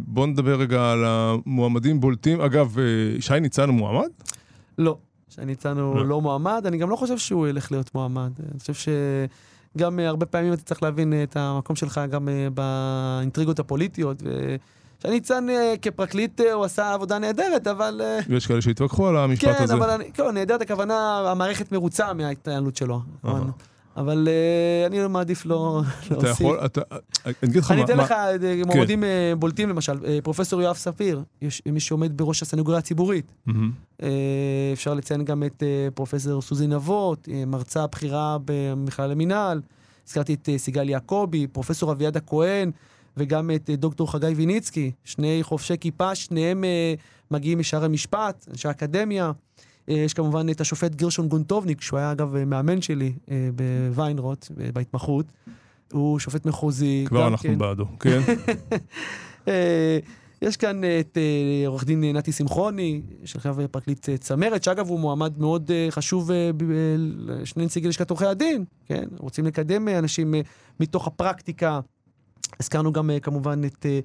[0.00, 2.40] בוא נדבר רגע על המועמדים בולטים.
[2.40, 2.76] אגב,
[3.20, 4.08] שי ניצן הוא מועמד?
[4.78, 4.98] לא,
[5.36, 6.62] שי ניצן הוא לא מועמד.
[6.66, 8.30] אני גם לא חושב שהוא ילך להיות מועמד.
[8.50, 8.88] אני חושב ש...
[9.78, 14.22] גם הרבה פעמים אתה צריך להבין את המקום שלך גם באינטריגות הפוליטיות.
[15.02, 18.00] שי ניצן אה, כפרקליט אה, הוא עשה עבודה נהדרת, אבל...
[18.04, 19.74] אה, יש כאלה שהתווכחו על המשפט כן, הזה.
[19.74, 23.00] כן, אבל אני, כן, נהדרת הכוונה, המערכת מרוצה מההתנהלות שלו.
[23.96, 26.18] אבל uh, אני מעדיף לא להוסיף.
[26.18, 26.80] אתה יכול, אתה,
[27.26, 27.76] אני אגיד לך מה...
[27.76, 28.14] אני אתן לך
[28.66, 29.34] מועמדים כן.
[29.38, 33.32] בולטים למשל, פרופסור יואב ספיר, יש מי שעומד בראש הסנגוריה הציבורית.
[33.48, 34.02] Mm-hmm.
[34.72, 35.62] אפשר לציין גם את
[35.94, 39.60] פרופסור סוזי נבות, מרצה בכירה במכלל המינהל.
[40.06, 42.70] הזכרתי את סיגל יעקבי, פרופסור אביעד הכהן.
[43.16, 48.68] וגם את אה, דוקטור חגי ויניצקי, שני חובשי כיפה, שניהם uh, מגיעים משער המשפט, אנשי
[48.68, 49.32] האקדמיה.
[49.90, 55.26] Uh, יש כמובן את השופט גרשון גונטובניק, שהוא היה אגב מאמן שלי uh, בוויינרוט, בהתמחות.
[55.92, 57.04] הוא שופט מחוזי.
[57.08, 57.58] כבר אנחנו כן.
[57.58, 58.20] בעדו, כן.
[59.44, 59.48] uh,
[60.42, 61.18] יש כאן את
[61.66, 66.30] עורך דין נתי שמחוני, שעכשיו פרקליט צמרת, שאגב הוא מועמד מאוד חשוב
[67.18, 69.04] לשני נציגי לשכת עורכי הדין, כן?
[69.18, 70.34] רוצים לקדם אנשים
[70.80, 71.80] מתוך הפרקטיקה.
[72.60, 74.00] הזכרנו גם אה, כמובן את, אה,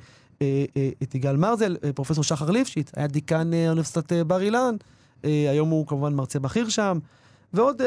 [0.77, 4.75] אה, את יגאל מרזל, פרופסור שחר ליפשיץ, היה דיקן אוניברסיטת בר אילן,
[5.23, 6.99] היום הוא כמובן מרצה בכיר שם,
[7.53, 7.81] ועוד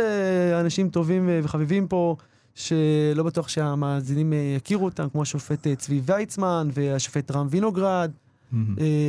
[0.60, 2.16] אנשים טובים וחביבים פה.
[2.56, 8.10] שלא בטוח שהמאזינים יכירו אותם, כמו השופט צבי ויצמן והשופט רם וינוגרד,
[8.52, 8.56] mm-hmm.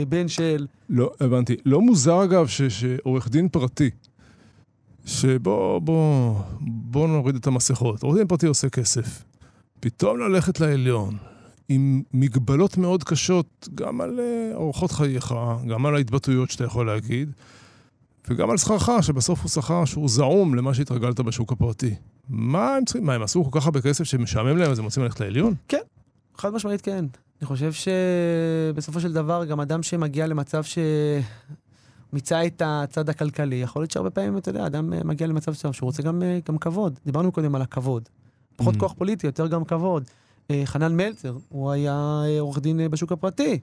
[0.09, 0.67] בן של...
[0.89, 1.55] לא, הבנתי.
[1.65, 3.89] לא מוזר אגב שעורך דין פרטי,
[5.05, 9.23] שבוא בוא, בוא נוריד את המסכות, עורך דין פרטי עושה כסף.
[9.79, 11.17] פתאום ללכת לעליון,
[11.69, 15.35] עם מגבלות מאוד קשות, גם על uh, אורחות חייך,
[15.67, 17.31] גם על ההתבטאויות שאתה יכול להגיד,
[18.29, 21.95] וגם על שכרך, שבסוף הוא שכר שהוא זעום למה שהתרגלת בשוק הפרטי.
[22.29, 23.05] מה הם צריכים?
[23.05, 25.53] מה, הם עשו כל כך הרבה כסף שמשעמם להם אז הם רוצים ללכת לעליון?
[25.67, 25.81] כן,
[26.37, 27.05] חד משמעית כן.
[27.41, 30.77] אני חושב שבסופו של דבר, גם אדם שמגיע למצב ש...
[32.13, 36.03] מיצה את הצד הכלכלי, יכול להיות שהרבה פעמים, אתה יודע, אדם מגיע למצב שהוא רוצה
[36.03, 36.99] גם, גם כבוד.
[37.05, 38.09] דיברנו קודם על הכבוד.
[38.55, 38.79] פחות mm.
[38.79, 40.03] כוח פוליטי, יותר גם כבוד.
[40.51, 43.59] אה, חנן מלצר, הוא היה אה, עורך דין אה, בשוק הפרטי.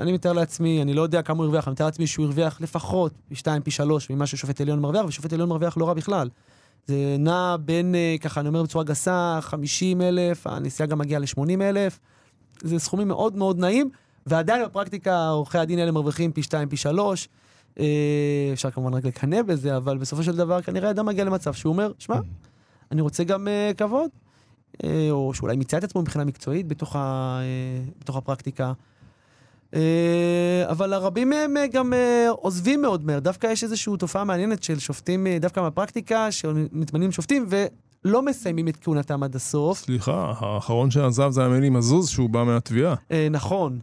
[0.00, 3.12] אני מתאר לעצמי, אני לא יודע כמה הוא הרוויח, אני מתאר לעצמי שהוא הרוויח לפחות
[3.28, 6.28] פי שתיים, פי שלוש ממה ששופט עליון מרוויח, ושופט עליון מרוויח לא רע בכלל.
[6.86, 11.98] זה נע בין, ככה, אני אומר בצורה גסה, 50 אלף, הנסיעה גם מגיעה ל-80 אלף.
[12.62, 13.90] זה סכומים מאוד מאוד נעים,
[14.26, 17.28] ועדיין בפרקטיקה עורכי הדין האלה מרוויחים פי שתיים, פי שלוש.
[18.52, 21.92] אפשר כמובן רק לקנא בזה, אבל בסופו של דבר כנראה אדם מגיע למצב שהוא אומר,
[21.98, 22.16] שמע,
[22.92, 24.10] אני רוצה גם כבוד,
[24.84, 28.72] אה, או שאולי מיצה את עצמו מבחינה מקצועית בתוך, ה, אה, בתוך הפרקטיקה.
[29.74, 31.92] אה, אבל הרבים מהם גם
[32.30, 33.18] עוזבים מאוד מהר.
[33.18, 39.22] דווקא יש איזושהי תופעה מעניינת של שופטים, דווקא מהפרקטיקה, שמתמנים שופטים ולא מסיימים את כהונתם
[39.22, 39.78] עד הסוף.
[39.78, 42.94] סליחה, האחרון שעזב זה היה מני מזוז, שהוא בא מהתביעה.
[43.30, 43.78] נכון.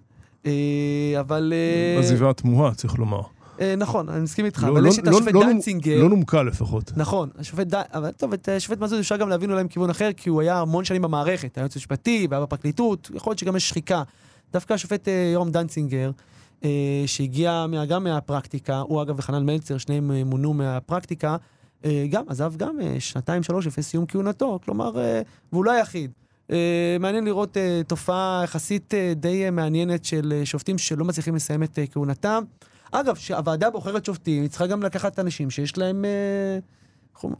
[1.19, 1.53] אבל...
[1.99, 3.21] עזיבה תמוהה, צריך לומר.
[3.59, 6.01] אה, נכון, אני מסכים איתך, לא, אבל לא, יש את לא, השופט דנצינגר.
[6.01, 6.91] לא נומקה לפחות.
[6.95, 10.29] נכון, השופט דנצינגר, אבל טוב, את השופט מזוז אפשר גם להבין אולי מכיוון אחר, כי
[10.29, 14.03] הוא היה המון שנים במערכת, היה יועץ משפטי והיה בפרקליטות, יכול להיות שגם יש שחיקה.
[14.53, 16.11] דווקא השופט אה, יורם דנצינגר,
[16.63, 21.37] אה, שהגיע גם מהפרקטיקה, הוא אגב וחנן מלצר, שניהם מונו מהפרקטיקה,
[22.09, 24.91] גם, עזב גם שנתיים, שלוש לפני סיום כהונתו, כלומר,
[25.51, 26.11] והוא לא היחיד.
[26.99, 32.43] מעניין לראות תופעה יחסית די מעניינת של שופטים שלא מצליחים לסיים את כהונתם.
[32.93, 36.59] אגב, שהוועדה בוחרת שופטים, היא צריכה גם לקחת אנשים שיש להם אה,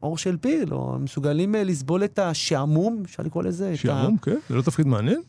[0.03, 3.77] אור של פיל, או מסוגלים אה, לסבול את השעמום, אפשר לקרוא לזה.
[3.77, 4.17] שעמום.
[4.17, 4.37] כן?
[4.49, 5.21] זה לא תפקיד מעניין?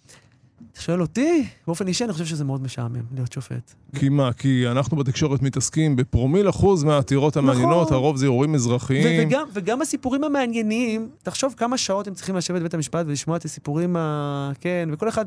[0.72, 3.74] אתה שואל אותי, באופן אישי אני חושב שזה מאוד משעמם להיות שופט.
[3.94, 4.33] כי מה?
[4.33, 7.96] כי אנחנו בתקשורת מתעסקים בפרומיל אחוז מהעתירות המעניינות, נכון.
[7.96, 9.29] הרוב זה אירועים אזרחיים.
[9.29, 13.96] וגם, וגם הסיפורים המעניינים, תחשוב כמה שעות הם צריכים לשבת בבית המשפט ולשמוע את הסיפורים
[13.96, 14.53] ה...
[14.61, 15.24] כן, וכל אחד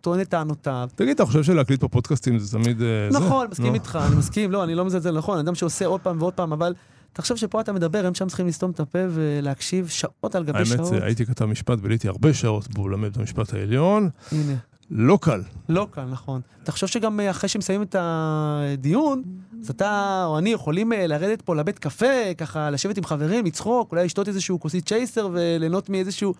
[0.00, 0.88] טוען את טענותיו.
[0.94, 2.82] תגיד, אתה חושב שלהקליט פה פודקאסטים זה תמיד...
[2.82, 3.18] אה, זה?
[3.18, 3.74] נכון, מסכים נו.
[3.74, 6.74] איתך, אני מסכים, לא, אני לא מזלזל, נכון, אדם שעושה עוד פעם ועוד פעם, אבל
[7.12, 10.68] תחשוב שפה אתה מדבר, הם שם צריכים לסתום את הפה ולהקשיב שעות על גבי האמת,
[10.68, 10.86] שעות.
[10.86, 14.08] זה, הייתי כתב משפט ביליתי הרבה שעות באולמי בית המשפט העליון.
[14.32, 14.54] הנה.
[14.90, 15.42] לא קל.
[15.68, 16.40] לא קל, נכון.
[16.64, 19.22] תחשוב שגם אה, אחרי שמסיימים את הדיון,
[19.60, 23.92] אז אתה או אני יכולים אה, לרדת פה לבית קפה, ככה לשבת עם חברים, לצחוק,
[23.92, 26.34] אולי לשתות איזשהו כוסית צ'ייסר וליהנות מאיזשהו...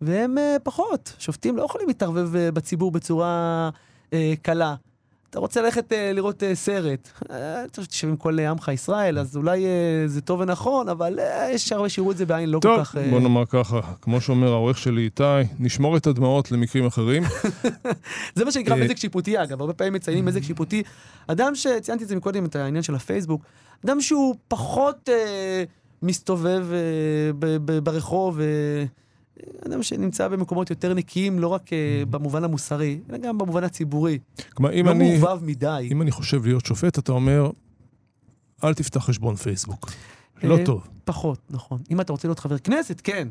[0.00, 1.12] והם אה, פחות.
[1.18, 3.70] שופטים לא יכולים להתערבב בציבור בצורה
[4.12, 4.74] אה, קלה.
[5.30, 9.18] אתה רוצה ללכת אה, לראות אה, סרט, אה, אתה תשב עם כל אה, עמך ישראל,
[9.18, 9.70] אז אולי אה,
[10.06, 12.96] זה טוב ונכון, אבל אה, יש הרבה שיראו את זה בעין לא טוב, כל כך...
[12.96, 15.22] אה, בוא נאמר ככה, כמו שאומר העורך שלי איתי,
[15.58, 17.22] נשמור את הדמעות למקרים אחרים.
[18.36, 20.82] זה מה שנקרא אה, מזג שיפוטי, אגב, הרבה פעמים מציינים מזג שיפוטי.
[21.26, 23.42] אדם שציינתי את זה מקודם, את העניין של הפייסבוק,
[23.86, 25.64] אדם שהוא פחות אה,
[26.02, 26.78] מסתובב אה,
[27.38, 28.44] ב- ב- ברחוב, אה,
[29.66, 34.18] אדם שנמצא במקומות יותר נקיים, לא רק אה, במובן המוסרי, אלא גם במובן הציבורי.
[34.54, 35.88] כלומר, אם לא אני, מעורבב מדי.
[35.90, 37.50] אם אני חושב להיות שופט, אתה אומר,
[38.64, 39.90] אל תפתח חשבון פייסבוק.
[40.42, 40.86] לא אה, טוב.
[41.04, 41.78] פחות, נכון.
[41.90, 43.28] אם אתה רוצה להיות חבר כנסת, כן,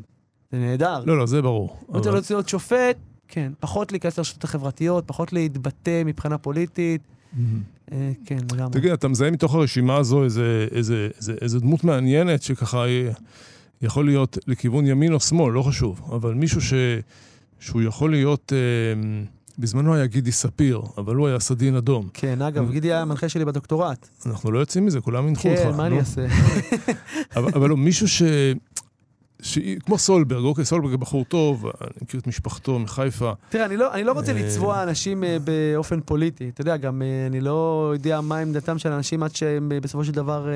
[0.52, 1.04] זה נהדר.
[1.04, 1.76] לא, לא, זה ברור.
[1.94, 2.96] אם אתה אבל- רוצה להיות שופט,
[3.28, 3.52] כן.
[3.60, 7.00] פחות להיכנס לרשתות החברתיות, פחות להתבטא מבחינה פוליטית.
[7.92, 8.72] אה, כן, לגמרי.
[8.72, 13.10] תגיד, אתה מזהה מתוך הרשימה הזו איזה, איזה, איזה, איזה דמות מעניינת שככה אה,
[13.82, 16.74] יכול להיות לכיוון ימין או שמאל, לא חשוב, אבל מישהו ש,
[17.60, 22.08] שהוא יכול להיות, אה, בזמנו היה גידי ספיר, אבל הוא היה סדין אדום.
[22.14, 24.08] כן, אגב, גידי היה המנחה שלי בדוקטורט.
[24.26, 25.62] אנחנו לא יוצאים מזה, כולם ינחו אותך.
[25.62, 26.00] כן, מה אני נו.
[26.00, 26.26] אעשה?
[27.36, 28.22] אבל, אבל לא, מישהו ש...
[29.42, 29.58] ש...
[29.86, 33.32] כמו סולברג, אוקיי, סולברג בחור טוב, אני מכיר את משפחתו מחיפה.
[33.48, 34.42] תראה, אני לא, אני לא רוצה אה.
[34.42, 36.48] לצבוע אנשים אה, באופן פוליטי.
[36.48, 40.12] אתה יודע, גם אה, אני לא יודע מה עמדתם של אנשים עד שהם בסופו של
[40.12, 40.48] דבר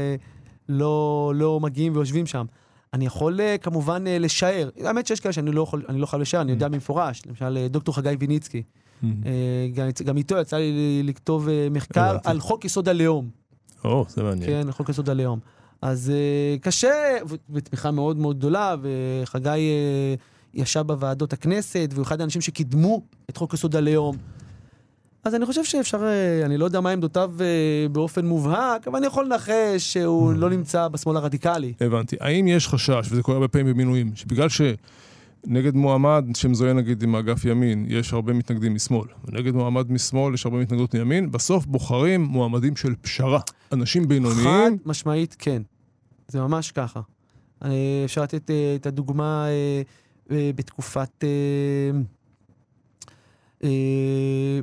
[0.68, 2.44] לא, לא מגיעים ויושבים שם.
[2.94, 4.70] אני יכול אה, כמובן אה, לשער.
[4.85, 7.22] האמת שיש כאלה שאני לא יכול, אני לא חייב לשער, אני יודע במפורש.
[7.26, 8.62] למשל, אה, דוקטור חגי ויניצקי.
[9.05, 9.09] אה,
[9.74, 12.16] גם, גם איתו יצא לי לכתוב מחקר.
[12.24, 13.28] על חוק יסוד הלאום.
[13.85, 14.50] או, זה מעניין.
[14.50, 15.38] כן, חוק יסוד הלאום.
[15.83, 16.12] אז
[16.61, 16.92] קשה,
[17.50, 19.70] בתמיכה מאוד מאוד גדולה, וחגי
[20.55, 24.16] ישב בוועדות הכנסת, והוא אחד האנשים שקידמו את חוק יסוד הלאום.
[25.24, 29.06] אז אני חושב שאפשר, uh, אני לא יודע מה עמדותיו uh, באופן מובהק, אבל אני
[29.06, 31.72] יכול לנחש שהוא לא נמצא בשמאל הרדיקלי.
[31.80, 32.16] הבנתי.
[32.20, 37.44] האם יש חשש, וזה קורה הרבה פעמים במינויים, שבגלל שנגד מועמד שמזוהה נגיד עם אגף
[37.44, 42.76] ימין, יש הרבה מתנגדים משמאל, ונגד מועמד משמאל יש הרבה מתנגדות מימין, בסוף בוחרים מועמדים
[42.76, 43.40] של פשרה.
[43.72, 45.62] אנשים חד בינוניים, משמעית כן.
[46.28, 47.00] זה ממש ככה.
[47.64, 49.82] אה, אפשר לתת אה, את הדוגמה אה,
[50.37, 51.24] אה, בתקופת...
[53.64, 53.68] אה,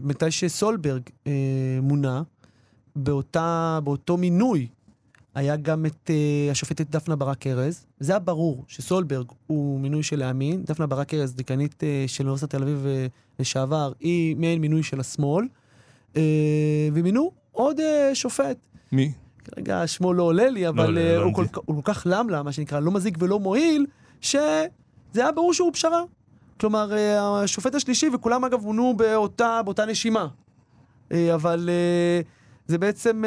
[0.04, 1.32] מתי שסולברג אה,
[1.82, 2.22] מונה,
[2.96, 4.68] באותה, באותו מינוי
[5.36, 7.86] היה גם את אה, השופטת דפנה ברק ארז.
[8.00, 12.50] זה היה ברור שסולברג הוא מינוי של הימין, דפנה ברק ארז, דיקנית אה, של אוניברסיטת
[12.56, 13.08] תל אביב אה,
[13.40, 15.48] לשעבר, היא מעין מינוי של השמאל,
[16.16, 16.22] אה,
[16.94, 18.58] ומינו עוד אה, שופט.
[18.92, 19.12] מי?
[19.44, 21.34] כרגע שמו לא עולה לי, אבל לא, אה, הוא.
[21.34, 23.86] כל, הוא כל כך למלה, מה שנקרא, לא מזיק ולא מועיל,
[24.22, 24.68] שזה
[25.16, 26.04] היה ברור שהוא פשרה.
[26.60, 30.28] כלומר, אה, השופט השלישי, וכולם אגב מונו באותה, באותה נשימה.
[31.12, 32.22] אה, אבל אה,
[32.68, 33.24] זה בעצם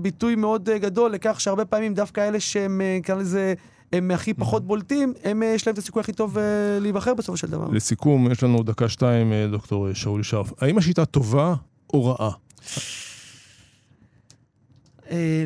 [0.00, 3.54] ביטוי מאוד גדול לכך שהרבה פעמים דווקא אלה שהם, נקרא לזה,
[3.92, 6.36] הם הכי פחות בולטים, הם, יש להם את הסיכוי הכי טוב
[6.80, 7.68] להיבחר בסופו של דבר.
[7.70, 10.52] לסיכום, יש לנו דקה שתיים, אה, דוקטור שאול שרף.
[10.62, 11.54] האם השיטה טובה
[11.94, 12.30] או רעה?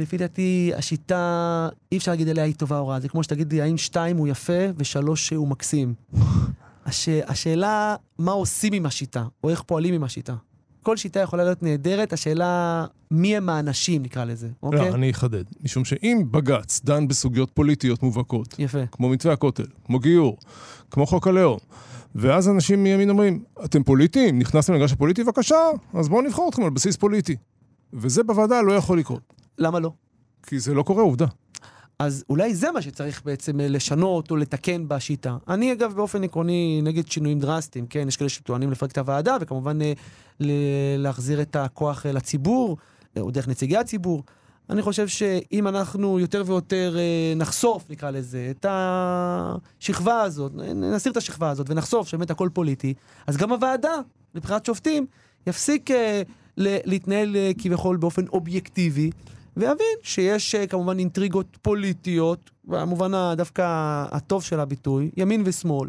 [0.01, 3.01] לפי דעתי, השיטה, אי אפשר להגיד עליה היא טובה או רעה.
[3.01, 5.95] זה כמו שתגיד לי, האם שתיים הוא יפה ושלוש הוא מקסים.
[6.87, 7.09] הש...
[7.09, 10.35] השאלה, מה עושים עם השיטה, או איך פועלים עם השיטה.
[10.83, 14.91] כל שיטה יכולה להיות נהדרת, השאלה, מי הם האנשים, נקרא לזה, אוקיי?
[14.91, 15.45] לא, אני אחדד.
[15.63, 18.87] משום שאם בג"ץ דן בסוגיות פוליטיות מובהקות, יפה.
[18.93, 20.37] כמו מתווה הכותל, כמו גיור,
[20.91, 21.59] כמו חוק הלאום,
[22.15, 25.57] ואז אנשים מימין אומרים, אתם פוליטיים, נכנסתם למגרש הפוליטי, בבקשה,
[25.95, 27.37] אז בואו נבחר אתכם על בסיס פוליטי.
[27.93, 29.93] וזה בוועדה לא יכול לקרות, למה לא?
[30.43, 31.27] כי זה לא קורה עובדה.
[31.99, 35.37] אז אולי זה מה שצריך בעצם אה, לשנות או לתקן בשיטה.
[35.49, 38.09] אני אגב באופן עקרוני נגד שינויים דרסטיים, כן?
[38.09, 39.93] יש כאלה שטוענים לפרק את הוועדה, וכמובן אה,
[40.99, 42.77] להחזיר את הכוח אה, לציבור,
[43.17, 44.23] או דרך נציגי הציבור.
[44.71, 46.97] אני חושב שאם אנחנו יותר ויותר
[47.37, 52.95] נחשוף, נקרא לזה, את השכבה הזאת, נסיר את השכבה הזאת ונחשוף שבאמת הכל פוליטי,
[53.27, 53.95] אז גם הוועדה
[54.35, 55.07] לבחירת שופטים
[55.47, 55.91] יפסיק
[56.57, 59.11] להתנהל כביכול באופן אובייקטיבי,
[59.57, 63.63] ויבין שיש אה, כמובן אינטריגות פוליטיות, במובן דווקא
[64.11, 65.89] הטוב של הביטוי, ימין ושמאל,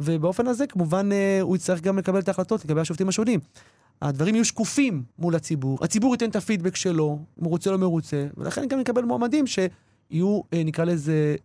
[0.00, 3.40] ובאופן הזה כמובן אה, הוא יצטרך גם לקבל את ההחלטות לגבי השופטים השונים.
[4.02, 8.80] הדברים יהיו שקופים מול הציבור, הציבור ייתן את הפידבק שלו, מרוצה לא מרוצה, ולכן גם
[8.80, 11.36] יקבל מועמדים שיהיו, אה, נקרא לזה,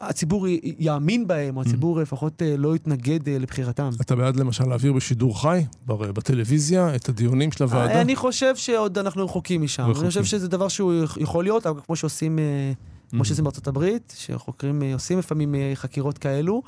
[0.00, 0.46] הציבור
[0.78, 2.02] יאמין בהם, או הציבור mm-hmm.
[2.02, 3.90] לפחות אה, לא יתנגד אה, לבחירתם.
[4.00, 8.00] אתה בעד למשל להעביר בשידור חי, בטלוויזיה, את הדיונים של הוועדה?
[8.00, 9.84] אני חושב שעוד אנחנו רחוקים משם.
[9.84, 12.72] אני חושב שזה דבר שהוא יכול להיות, אבל כמו שעושים, אה,
[13.10, 13.24] כמו mm-hmm.
[13.24, 16.62] שעושים בארצות הברית, שחוקרים עושים לפעמים חקירות כאלו.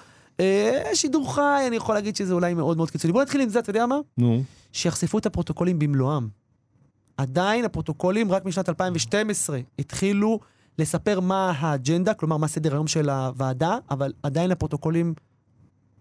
[0.94, 3.12] שידור חי, אני יכול להגיד שזה אולי מאוד מאוד קיצוני.
[3.12, 3.98] בוא נתחיל עם זה, אתה יודע מה?
[4.18, 4.42] נו.
[4.72, 6.28] שיחשפו את הפרוטוקולים במלואם.
[7.16, 10.40] עדיין הפרוטוקולים, רק משנת 2012, התחילו...
[10.78, 15.14] לספר מה האג'נדה, כלומר מה סדר היום של הוועדה, אבל עדיין הפרוטוקולים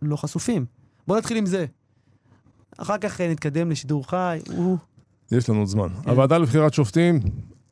[0.02, 0.66] לא חשופים.
[1.08, 1.66] בואו נתחיל עם זה.
[2.78, 4.40] אחר כך אה, נתקדם לשידור חי.
[5.32, 5.88] יש לנו עוד זמן.
[6.04, 6.10] כן.
[6.10, 7.20] הוועדה לבחירת שופטים,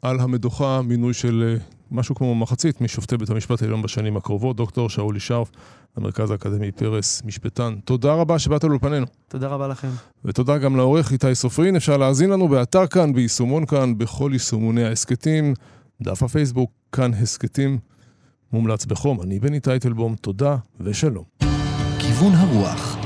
[0.02, 4.56] על המדוכה מינוי של אה, משהו כמו מחצית משופטי בית המשפט העליון בשנים הקרובות.
[4.56, 5.52] דוקטור שאולי שרף,
[5.96, 7.76] המרכז האקדמי פרס, משפטן.
[7.86, 9.06] תודה רבה שבאת לאולפנינו.
[9.28, 9.90] תודה רבה לכם.
[10.26, 11.76] ותודה גם לעורך איתי סופרין.
[11.76, 15.54] אפשר להאזין לנו באתר כאן, ביישומון כאן, בכל יישומוני ההסכתים.
[16.02, 17.80] דף הפייסבוק, כאן הסכתים,
[18.54, 19.22] מומלץ בחום.
[19.22, 21.24] אני בני טייטלבום, תודה ושלום.
[22.00, 22.97] כיוון הרוח